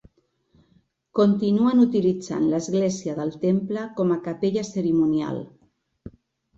[1.19, 5.43] Continuen utilitzant l'església del temple com a capella cerimonial.